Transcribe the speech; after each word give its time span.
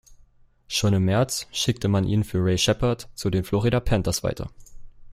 Schon 0.67 0.95
im 0.95 1.05
März 1.05 1.45
schickte 1.51 1.87
man 1.87 2.05
ihn 2.05 2.23
für 2.23 2.39
Ray 2.39 2.57
Sheppard 2.57 3.07
zu 3.13 3.29
den 3.29 3.43
Florida 3.43 3.79
Panthers 3.79 4.23
weiter. 4.23 4.49